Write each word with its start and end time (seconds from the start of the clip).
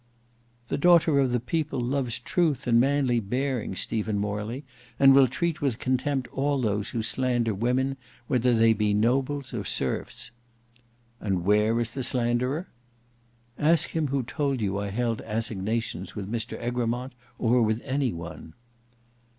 "The 0.69 0.79
daughter 0.79 1.19
of 1.19 1.31
the 1.31 1.39
people 1.39 1.79
loves 1.79 2.17
truth 2.17 2.65
and 2.65 2.79
manly 2.79 3.19
bearing, 3.19 3.75
Stephen 3.75 4.17
Morley; 4.17 4.63
and 4.99 5.13
will 5.13 5.27
treat 5.27 5.61
with 5.61 5.77
contempt 5.77 6.27
all 6.33 6.59
those 6.59 6.89
who 6.89 7.03
slander 7.03 7.53
women, 7.53 7.97
whether 8.25 8.55
they 8.55 8.73
be 8.73 8.95
nobles 8.95 9.53
or 9.53 9.63
serfs." 9.63 10.31
"And 11.19 11.45
where 11.45 11.79
is 11.79 11.91
the 11.91 12.01
slanderer?" 12.01 12.67
"Ask 13.59 13.89
him 13.91 14.07
who 14.07 14.23
told 14.23 14.59
you 14.59 14.79
I 14.79 14.89
held 14.89 15.21
assignations 15.21 16.15
with 16.15 16.27
Mr 16.31 16.57
Egremont 16.59 17.13
or 17.37 17.61
with 17.61 17.79
any 17.83 18.11
one." 18.11 18.55